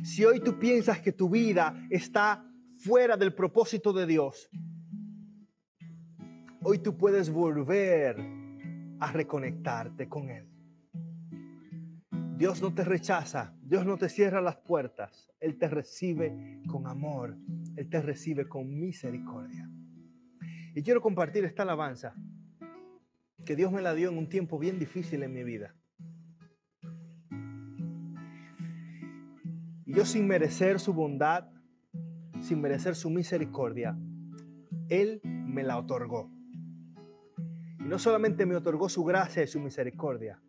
[0.04, 2.46] si hoy tú piensas que tu vida está
[2.78, 4.50] fuera del propósito de Dios,
[6.64, 8.18] hoy tú puedes volver
[9.00, 10.48] a reconectarte con Él.
[12.38, 17.38] Dios no te rechaza, Dios no te cierra las puertas, Él te recibe con amor,
[17.76, 19.70] Él te recibe con misericordia.
[20.80, 22.16] Y quiero compartir esta alabanza
[23.46, 25.76] que Dios me la dio en un tiempo bien difícil en mi vida.
[29.86, 31.50] Y yo sin merecer su bondad,
[32.40, 33.98] sin merecer su misericordia,
[34.88, 36.32] Él me la otorgó.
[37.82, 40.42] Y no solamente me otorgó su gracia y su misericordia,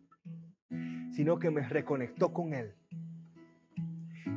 [1.11, 2.73] sino que me reconectó con Él.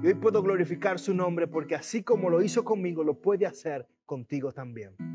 [0.03, 3.87] Y hoy puedo glorificar su nombre porque así como lo hizo conmigo, lo puede hacer
[4.07, 5.14] contigo también.